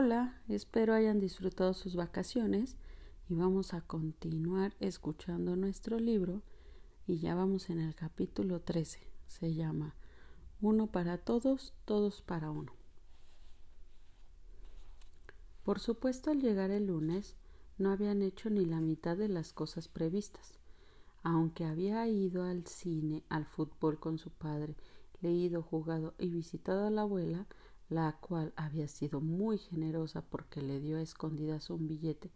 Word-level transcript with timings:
Hola, 0.00 0.40
espero 0.46 0.94
hayan 0.94 1.18
disfrutado 1.18 1.74
sus 1.74 1.96
vacaciones 1.96 2.76
y 3.28 3.34
vamos 3.34 3.74
a 3.74 3.80
continuar 3.80 4.76
escuchando 4.78 5.56
nuestro 5.56 5.98
libro 5.98 6.40
y 7.08 7.18
ya 7.18 7.34
vamos 7.34 7.68
en 7.68 7.80
el 7.80 7.96
capítulo 7.96 8.60
13. 8.60 9.00
Se 9.26 9.54
llama 9.54 9.96
Uno 10.60 10.86
para 10.86 11.18
todos, 11.18 11.74
todos 11.84 12.22
para 12.22 12.52
uno. 12.52 12.74
Por 15.64 15.80
supuesto, 15.80 16.30
al 16.30 16.40
llegar 16.40 16.70
el 16.70 16.86
lunes, 16.86 17.34
no 17.76 17.90
habían 17.90 18.22
hecho 18.22 18.50
ni 18.50 18.66
la 18.66 18.80
mitad 18.80 19.16
de 19.16 19.28
las 19.28 19.52
cosas 19.52 19.88
previstas. 19.88 20.60
Aunque 21.24 21.64
había 21.64 22.06
ido 22.06 22.44
al 22.44 22.68
cine, 22.68 23.24
al 23.28 23.46
fútbol 23.46 23.98
con 23.98 24.18
su 24.18 24.30
padre, 24.30 24.76
leído, 25.22 25.60
jugado 25.60 26.14
y 26.20 26.28
visitado 26.28 26.86
a 26.86 26.90
la 26.90 27.02
abuela, 27.02 27.48
la 27.88 28.12
cual 28.20 28.52
había 28.56 28.88
sido 28.88 29.20
muy 29.20 29.58
generosa 29.58 30.22
porque 30.22 30.60
le 30.60 30.80
dio 30.80 30.98
a 30.98 31.02
escondidas 31.02 31.70
un 31.70 31.86
billete 31.88 32.30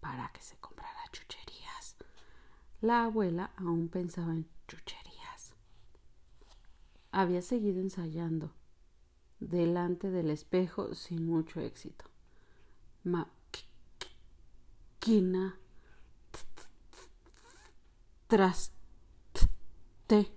para 0.00 0.30
que 0.32 0.42
se 0.42 0.56
comprara 0.58 1.00
chucherías. 1.12 1.96
La 2.80 3.04
abuela 3.04 3.52
aún 3.56 3.88
pensaba 3.88 4.32
en 4.32 4.46
chucherías. 4.68 5.54
Había 7.10 7.42
seguido 7.42 7.80
ensayando 7.80 8.52
delante 9.40 10.10
del 10.10 10.30
espejo 10.30 10.94
sin 10.94 11.26
mucho 11.26 11.60
éxito. 11.60 12.04
Maquina 13.04 13.28
tras 18.28 18.72
te 20.06 20.32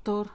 castor 0.00 0.30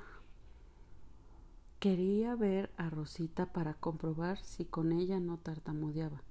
quería 1.79 2.35
ver 2.35 2.69
a 2.77 2.91
Rosita 2.91 3.47
para 3.47 3.73
comprobar 3.73 4.37
si 4.43 4.63
con 4.63 4.91
ella 4.91 5.19
no 5.19 5.37
tartamudeaba, 5.37 6.21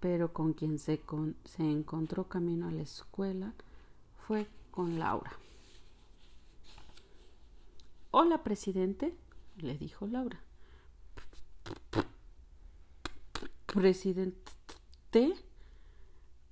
pero 0.00 0.34
con 0.34 0.52
quien 0.52 0.78
se, 0.78 1.00
se 1.46 1.62
encontró 1.62 2.28
camino 2.28 2.68
a 2.68 2.70
la 2.70 2.82
escuela 2.82 3.54
fue 4.26 4.48
con 4.70 4.98
Laura. 4.98 5.32
Hola, 8.10 8.42
presidente, 8.42 9.16
le 9.56 9.78
dijo 9.78 10.06
Laura. 10.06 10.38
¿Presidente? 13.64 14.42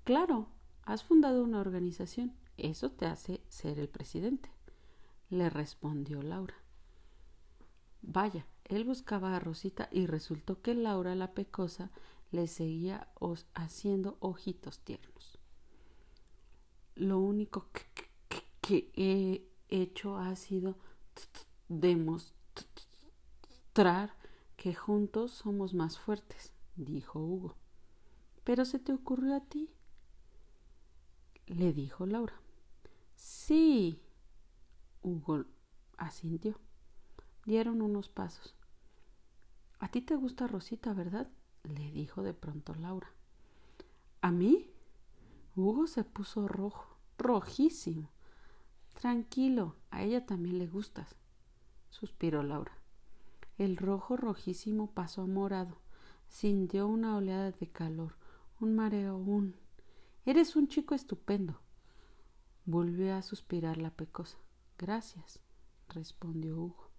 Claro, 0.04 0.46
has 0.84 1.04
fundado 1.04 1.44
una 1.44 1.60
organización. 1.60 2.32
Eso 2.56 2.90
te 2.90 3.04
hace 3.04 3.42
ser 3.50 3.78
el 3.78 3.88
presidente, 3.88 4.50
le 5.30 5.48
respondió 5.48 6.22
Laura. 6.22 6.56
Vaya, 8.02 8.46
él 8.64 8.84
buscaba 8.84 9.34
a 9.36 9.40
Rosita 9.40 9.88
y 9.90 10.06
resultó 10.06 10.60
que 10.60 10.74
Laura 10.74 11.14
la 11.14 11.32
pecosa 11.32 11.90
le 12.30 12.46
seguía 12.46 13.08
haciendo 13.54 14.16
ojitos 14.20 14.80
tiernos. 14.80 15.38
Lo 16.94 17.18
único 17.18 17.68
que, 17.72 18.90
he 18.94 19.48
hecho 19.68 20.16
ha 20.16 20.36
sido 20.36 20.76
demostrar 21.68 22.34
que 24.56 24.74
juntos 24.74 25.32
somos 25.32 25.74
más 25.74 25.98
fuertes, 25.98 26.52
dijo 26.76 27.18
Hugo. 27.18 27.56
Pero 28.44 28.64
se 28.64 28.78
te 28.78 28.92
ocurrió 28.92 29.34
a 29.34 29.40
ti, 29.40 29.70
le 31.46 31.72
dijo 31.72 32.06
Laura. 32.06 32.40
Sí. 33.16 34.00
Hugo 35.02 35.44
asintió. 35.96 36.58
Dieron 37.46 37.82
unos 37.82 38.08
pasos. 38.08 38.54
A 39.78 39.88
ti 39.88 40.02
te 40.02 40.16
gusta 40.16 40.46
Rosita, 40.46 40.92
¿verdad? 40.92 41.28
le 41.64 41.90
dijo 41.90 42.22
de 42.22 42.34
pronto 42.34 42.74
Laura. 42.74 43.10
¿A 44.20 44.30
mí? 44.30 44.70
Hugo 45.56 45.86
se 45.86 46.04
puso 46.04 46.48
rojo, 46.48 46.96
rojísimo. 47.18 48.10
Tranquilo, 48.94 49.76
a 49.90 50.02
ella 50.02 50.26
también 50.26 50.58
le 50.58 50.66
gustas, 50.66 51.16
suspiró 51.88 52.42
Laura. 52.42 52.72
El 53.58 53.76
rojo 53.76 54.16
rojísimo 54.16 54.92
pasó 54.92 55.22
a 55.22 55.26
morado. 55.26 55.78
Sintió 56.28 56.86
una 56.86 57.16
oleada 57.16 57.50
de 57.50 57.66
calor, 57.66 58.14
un 58.60 58.76
mareo, 58.76 59.16
un. 59.16 59.56
Eres 60.24 60.54
un 60.54 60.68
chico 60.68 60.94
estupendo. 60.94 61.60
Volvió 62.64 63.14
a 63.16 63.22
suspirar 63.22 63.78
la 63.78 63.90
pecosa. 63.90 64.38
Gracias, 64.80 65.40
respondió 65.90 66.56
Hugo. 66.56 66.90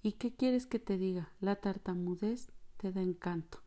¿Y 0.00 0.12
qué 0.12 0.32
quieres 0.32 0.64
que 0.64 0.78
te 0.78 0.96
diga? 0.96 1.32
La 1.40 1.56
tartamudez 1.56 2.52
te 2.76 2.92
da 2.92 3.02
encanto. 3.02 3.58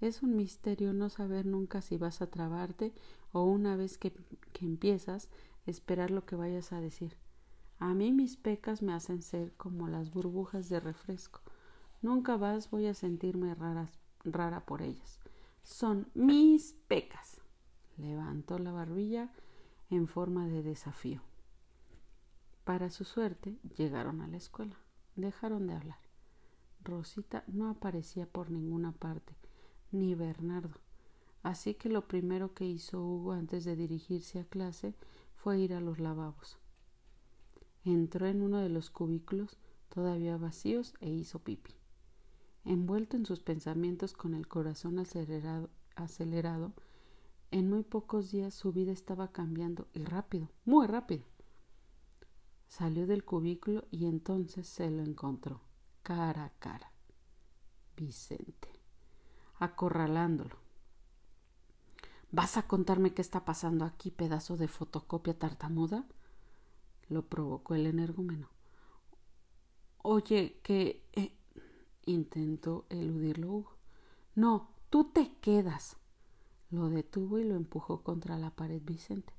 Es 0.00 0.22
un 0.22 0.36
misterio 0.36 0.92
no 0.92 1.10
saber 1.10 1.46
nunca 1.46 1.82
si 1.82 1.96
vas 1.96 2.22
a 2.22 2.30
trabarte 2.30 2.94
o 3.32 3.42
una 3.42 3.74
vez 3.74 3.98
que, 3.98 4.12
que 4.52 4.64
empiezas, 4.64 5.30
esperar 5.66 6.12
lo 6.12 6.24
que 6.24 6.36
vayas 6.36 6.72
a 6.72 6.80
decir. 6.80 7.16
A 7.80 7.92
mí 7.92 8.12
mis 8.12 8.36
pecas 8.36 8.82
me 8.82 8.92
hacen 8.92 9.20
ser 9.20 9.52
como 9.56 9.88
las 9.88 10.12
burbujas 10.12 10.68
de 10.68 10.78
refresco. 10.78 11.40
Nunca 12.02 12.36
vas 12.36 12.70
voy 12.70 12.86
a 12.86 12.94
sentirme 12.94 13.56
rara 14.22 14.64
por 14.64 14.80
ellas. 14.80 15.18
Son 15.64 16.08
mis 16.14 16.72
pecas. 16.86 17.40
Levantó 17.96 18.60
la 18.60 18.70
barbilla 18.70 19.32
en 19.90 20.06
forma 20.06 20.46
de 20.46 20.62
desafío. 20.62 21.25
Para 22.66 22.90
su 22.90 23.04
suerte, 23.04 23.60
llegaron 23.76 24.20
a 24.20 24.26
la 24.26 24.38
escuela. 24.38 24.74
Dejaron 25.14 25.68
de 25.68 25.74
hablar. 25.74 26.00
Rosita 26.82 27.44
no 27.46 27.70
aparecía 27.70 28.26
por 28.26 28.50
ninguna 28.50 28.90
parte, 28.90 29.36
ni 29.92 30.16
Bernardo. 30.16 30.80
Así 31.44 31.74
que 31.74 31.88
lo 31.88 32.08
primero 32.08 32.54
que 32.54 32.64
hizo 32.64 33.00
Hugo 33.00 33.34
antes 33.34 33.64
de 33.64 33.76
dirigirse 33.76 34.40
a 34.40 34.44
clase 34.44 34.96
fue 35.36 35.60
ir 35.60 35.74
a 35.74 35.80
los 35.80 36.00
lavabos. 36.00 36.58
Entró 37.84 38.26
en 38.26 38.42
uno 38.42 38.58
de 38.58 38.68
los 38.68 38.90
cubículos 38.90 39.58
todavía 39.88 40.36
vacíos 40.36 40.94
e 40.98 41.08
hizo 41.08 41.38
pipi. 41.38 41.70
Envuelto 42.64 43.16
en 43.16 43.26
sus 43.26 43.38
pensamientos 43.38 44.12
con 44.12 44.34
el 44.34 44.48
corazón 44.48 44.98
acelerado, 44.98 45.70
acelerado 45.94 46.72
en 47.52 47.70
muy 47.70 47.84
pocos 47.84 48.32
días 48.32 48.54
su 48.54 48.72
vida 48.72 48.90
estaba 48.90 49.30
cambiando 49.30 49.86
y 49.94 50.02
rápido, 50.02 50.50
muy 50.64 50.88
rápido. 50.88 51.35
Salió 52.66 53.06
del 53.06 53.24
cubículo 53.24 53.86
y 53.90 54.06
entonces 54.06 54.66
se 54.68 54.90
lo 54.90 55.02
encontró, 55.02 55.60
cara 56.02 56.44
a 56.44 56.50
cara. 56.58 56.92
Vicente, 57.96 58.68
acorralándolo. 59.58 60.56
¿Vas 62.32 62.56
a 62.56 62.66
contarme 62.66 63.14
qué 63.14 63.22
está 63.22 63.44
pasando 63.44 63.84
aquí, 63.84 64.10
pedazo 64.10 64.56
de 64.56 64.68
fotocopia 64.68 65.38
tartamuda? 65.38 66.06
lo 67.08 67.22
provocó 67.22 67.74
el 67.74 67.86
energúmeno. 67.86 68.48
Oye, 70.02 70.60
que. 70.62 71.04
Eh, 71.12 71.32
intentó 72.04 72.86
eludirlo 72.88 73.52
Hugo. 73.52 73.76
No, 74.34 74.70
tú 74.90 75.04
te 75.12 75.32
quedas. 75.40 75.96
Lo 76.70 76.88
detuvo 76.88 77.38
y 77.38 77.44
lo 77.44 77.54
empujó 77.56 78.02
contra 78.02 78.38
la 78.38 78.50
pared 78.50 78.82
Vicente. 78.84 79.32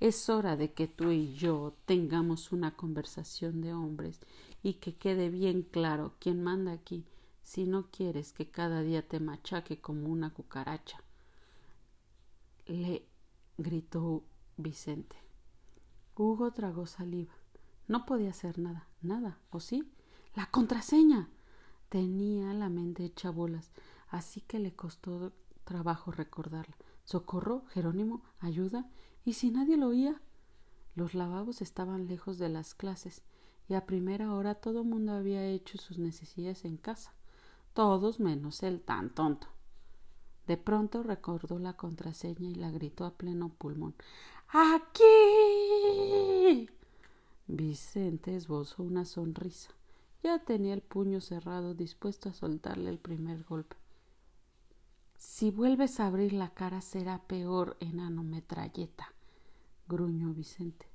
Es 0.00 0.28
hora 0.28 0.56
de 0.56 0.72
que 0.72 0.88
tú 0.88 1.10
y 1.10 1.34
yo 1.34 1.74
tengamos 1.86 2.52
una 2.52 2.76
conversación 2.76 3.60
de 3.60 3.72
hombres 3.72 4.20
y 4.62 4.74
que 4.74 4.96
quede 4.96 5.30
bien 5.30 5.62
claro 5.62 6.14
quién 6.18 6.42
manda 6.42 6.72
aquí 6.72 7.04
si 7.42 7.66
no 7.66 7.90
quieres 7.90 8.32
que 8.32 8.50
cada 8.50 8.82
día 8.82 9.06
te 9.06 9.20
machaque 9.20 9.80
como 9.80 10.08
una 10.08 10.30
cucaracha. 10.30 10.98
Le 12.66 13.06
gritó 13.58 14.24
Vicente. 14.56 15.16
Hugo 16.16 16.52
tragó 16.52 16.86
saliva. 16.86 17.34
No 17.86 18.06
podía 18.06 18.30
hacer 18.30 18.58
nada, 18.58 18.88
nada, 19.02 19.38
¿o 19.50 19.60
sí? 19.60 19.92
La 20.34 20.46
contraseña. 20.50 21.28
Tenía 21.88 22.52
la 22.54 22.68
mente 22.68 23.04
hecha 23.04 23.30
bolas, 23.30 23.70
así 24.08 24.40
que 24.40 24.58
le 24.58 24.74
costó 24.74 25.32
trabajo 25.64 26.10
recordarla. 26.10 26.76
Socorro, 27.04 27.64
Jerónimo, 27.70 28.22
ayuda. 28.40 28.88
¿Y 29.24 29.34
si 29.34 29.50
nadie 29.50 29.76
lo 29.76 29.88
oía? 29.88 30.20
Los 30.94 31.14
lavabos 31.14 31.60
estaban 31.62 32.06
lejos 32.06 32.38
de 32.38 32.48
las 32.48 32.74
clases 32.74 33.22
y 33.68 33.74
a 33.74 33.86
primera 33.86 34.32
hora 34.32 34.54
todo 34.54 34.80
el 34.82 34.86
mundo 34.88 35.12
había 35.12 35.46
hecho 35.46 35.78
sus 35.78 35.98
necesidades 35.98 36.64
en 36.64 36.76
casa. 36.76 37.12
Todos 37.72 38.20
menos 38.20 38.62
él 38.62 38.80
tan 38.80 39.10
tonto. 39.10 39.48
De 40.46 40.56
pronto 40.56 41.02
recordó 41.02 41.58
la 41.58 41.72
contraseña 41.76 42.48
y 42.50 42.54
la 42.54 42.70
gritó 42.70 43.04
a 43.06 43.14
pleno 43.14 43.48
pulmón. 43.48 43.94
¡Aquí! 44.48 45.00
Vicente 47.46 48.36
esbozó 48.36 48.82
una 48.82 49.04
sonrisa. 49.04 49.70
Ya 50.22 50.38
tenía 50.38 50.74
el 50.74 50.82
puño 50.82 51.20
cerrado, 51.20 51.74
dispuesto 51.74 52.28
a 52.28 52.34
soltarle 52.34 52.90
el 52.90 52.98
primer 52.98 53.44
golpe. 53.44 53.76
Si 55.16 55.50
vuelves 55.50 56.00
a 56.00 56.06
abrir 56.06 56.32
la 56.32 56.50
cara 56.50 56.80
será 56.80 57.22
peor, 57.26 57.76
enano 57.80 58.22
metralleta, 58.22 59.12
gruñó 59.88 60.32
Vicente. 60.32 60.86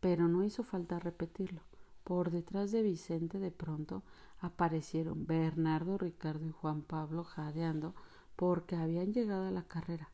Pero 0.00 0.28
no 0.28 0.44
hizo 0.44 0.62
falta 0.62 0.98
repetirlo, 0.98 1.62
Por 2.04 2.30
detrás 2.30 2.72
de 2.72 2.82
Vicente 2.82 3.38
de 3.38 3.50
pronto 3.50 4.02
aparecieron 4.40 5.26
Bernardo, 5.26 5.98
Ricardo 5.98 6.46
y 6.46 6.50
Juan 6.50 6.82
Pablo 6.82 7.24
jadeando 7.24 7.94
porque 8.36 8.74
habían 8.74 9.12
llegado 9.12 9.46
a 9.46 9.50
la 9.50 9.64
carrera. 9.64 10.10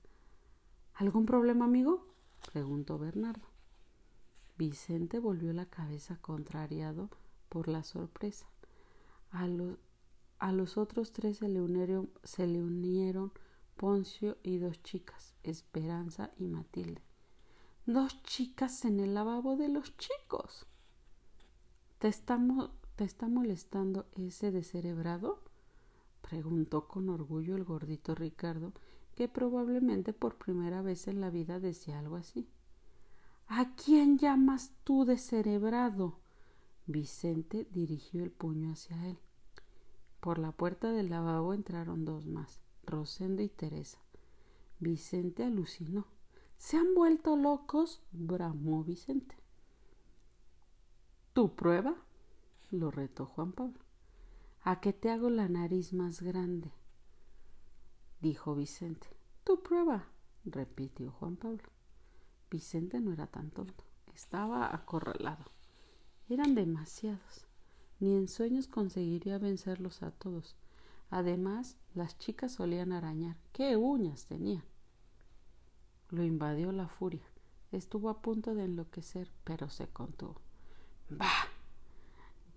¿Algún 0.94 1.27
problema, 1.27 1.65
amigo? 1.65 2.06
preguntó 2.53 2.99
Bernardo. 2.99 3.47
Vicente 4.59 5.19
volvió 5.19 5.53
la 5.53 5.67
cabeza 5.67 6.17
contrariado 6.21 7.11
por 7.49 7.69
la 7.69 7.83
sorpresa. 7.85 8.49
A 9.31 9.47
los, 9.47 9.79
a 10.38 10.53
los 10.53 10.77
otros 10.77 11.12
tres 11.12 11.38
se 11.38 11.49
le, 11.49 11.61
unieron, 11.61 13.33
Poncio 13.77 14.38
y 14.43 14.59
dos 14.59 14.83
chicas, 14.83 15.35
Esperanza 15.43 16.31
y 16.38 16.47
Matilde. 16.47 17.03
Dos 17.85 18.23
chicas 18.23 18.85
en 18.85 19.00
el 19.00 19.15
lavabo 19.15 19.56
de 19.56 19.69
los 19.69 19.97
chicos. 19.97 20.67
¿Te 21.99 22.09
está, 22.09 22.38
¿Te 22.97 23.05
está 23.05 23.29
molestando 23.29 24.06
ese 24.17 24.50
descerebrado? 24.50 25.43
preguntó 26.23 26.88
con 26.88 27.09
orgullo 27.09 27.56
el 27.56 27.65
gordito 27.65 28.15
Ricardo, 28.15 28.73
que 29.15 29.29
probablemente 29.29 30.12
por 30.12 30.37
primera 30.37 30.83
vez 30.83 31.06
en 31.06 31.21
la 31.21 31.31
vida 31.31 31.61
decía 31.61 31.99
algo 31.99 32.17
así. 32.17 32.49
¿A 33.47 33.75
quién 33.75 34.19
llamas 34.19 34.73
tú 34.85 35.05
descerebrado? 35.05 36.19
Vicente 36.87 37.67
dirigió 37.71 38.25
el 38.25 38.33
puño 38.33 38.73
hacia 38.73 39.06
él. 39.06 39.19
Por 40.26 40.40
la 40.40 40.50
puerta 40.50 40.90
del 40.90 41.11
lavabo 41.11 41.55
entraron 41.55 42.05
dos 42.05 42.26
más, 42.26 42.61
Rosendo 42.84 43.44
y 43.44 43.49
Teresa. 43.49 44.00
Vicente 44.81 45.44
alucinó. 45.44 46.05
¿Se 46.58 46.76
han 46.76 46.96
vuelto 46.96 47.37
locos? 47.37 48.02
bramó 48.11 48.82
Vicente. 48.82 49.37
¿Tu 51.32 51.55
prueba? 51.55 51.94
lo 52.73 52.90
retó 52.90 53.26
Juan 53.26 53.52
Pablo. 53.52 53.78
¿A 54.62 54.81
qué 54.81 54.93
te 54.93 55.12
hago 55.12 55.31
la 55.31 55.49
nariz 55.49 55.93
más 55.93 56.20
grande? 56.20 56.73
dijo 58.20 58.56
Vicente. 58.56 59.06
Tu 59.44 59.62
prueba, 59.62 60.08
repitió 60.44 61.12
Juan 61.12 61.37
Pablo. 61.37 61.69
Vicente 62.50 62.99
no 62.99 63.12
era 63.12 63.28
tan 63.28 63.52
tonto, 63.52 63.84
estaba 64.12 64.75
acorralado. 64.75 65.44
Eran 66.28 66.56
demasiados. 66.56 67.46
Ni 68.01 68.15
en 68.15 68.29
sueños 68.29 68.69
conseguiría 68.69 69.39
vencerlos 69.39 70.03
a 70.03 70.11
todos. 70.11 70.57
Además, 71.11 71.77
las 71.95 72.19
chicas 72.19 72.53
solían 72.53 72.93
arañar. 72.93 73.37
¡Qué 73.53 73.77
uñas 73.77 74.27
tenían! 74.27 74.65
Lo 76.11 76.23
invadió 76.23 76.73
la 76.73 76.89
furia. 76.89 77.27
Estuvo 77.73 78.11
a 78.11 78.21
punto 78.23 78.55
de 78.55 78.65
enloquecer, 78.65 79.31
pero 79.45 79.69
se 79.71 79.89
contuvo. 79.89 80.41
¡Bah! 81.11 81.49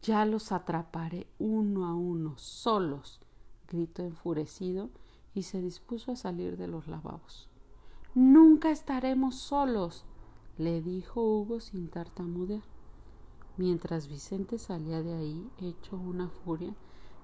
Ya 0.02 0.26
los 0.26 0.52
atraparé 0.52 1.28
uno 1.40 1.86
a 1.86 1.94
uno, 1.94 2.38
solos, 2.38 3.20
gritó 3.68 4.04
enfurecido 4.04 4.90
y 5.34 5.44
se 5.44 5.62
dispuso 5.62 6.12
a 6.12 6.16
salir 6.16 6.58
de 6.58 6.68
los 6.68 6.88
lavabos. 6.88 7.50
Nunca 8.16 8.72
estaremos 8.72 9.36
solos, 9.36 10.06
le 10.58 10.82
dijo 10.82 11.22
Hugo 11.22 11.60
sin 11.60 11.90
tartamudear. 11.90 12.64
Mientras 13.60 14.08
Vicente 14.08 14.58
salía 14.58 15.04
de 15.04 15.14
ahí, 15.14 15.52
hecho 15.60 15.98
una 15.98 16.30
furia, 16.30 16.74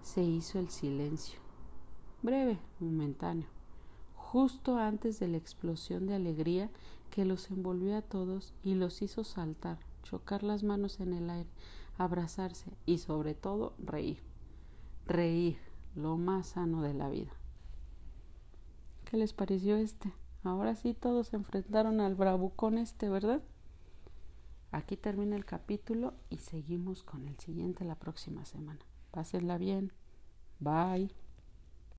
se 0.01 0.21
hizo 0.21 0.59
el 0.59 0.69
silencio. 0.69 1.39
Breve, 2.23 2.59
momentáneo, 2.81 3.47
justo 4.15 4.77
antes 4.77 5.17
de 5.17 5.29
la 5.29 5.37
explosión 5.37 6.07
de 6.07 6.15
alegría 6.15 6.69
que 7.09 7.23
los 7.23 7.49
envolvió 7.51 7.95
a 7.95 8.01
todos 8.01 8.53
y 8.63 8.75
los 8.75 9.01
hizo 9.01 9.23
saltar, 9.23 9.77
chocar 10.03 10.43
las 10.43 10.63
manos 10.63 10.99
en 10.99 11.13
el 11.13 11.29
aire, 11.29 11.49
abrazarse 11.97 12.69
y 12.85 12.97
sobre 12.97 13.33
todo 13.33 13.73
reír. 13.77 14.21
Reír, 15.07 15.57
lo 15.95 16.17
más 16.17 16.47
sano 16.47 16.81
de 16.81 16.95
la 16.95 17.07
vida. 17.07 17.31
¿Qué 19.05 19.15
les 19.15 19.31
pareció 19.31 19.77
este? 19.77 20.11
Ahora 20.43 20.75
sí 20.75 20.93
todos 20.93 21.27
se 21.27 21.37
enfrentaron 21.37 22.01
al 22.01 22.15
bravucón 22.15 22.77
este, 22.77 23.07
¿verdad? 23.07 23.41
Aquí 24.75 24.97
termina 24.97 25.37
el 25.37 25.45
capítulo 25.45 26.15
y 26.29 26.39
seguimos 26.39 27.01
con 27.01 27.29
el 27.29 27.39
siguiente 27.39 27.85
la 27.85 27.95
próxima 27.95 28.43
semana. 28.43 28.81
Pásenla 29.09 29.57
bien. 29.57 29.93
Bye. 30.59 31.15